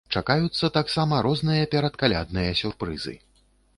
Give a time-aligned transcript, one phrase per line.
[0.17, 3.15] Чакаюцца таксама розныя перадкалядныя сюрпрызы.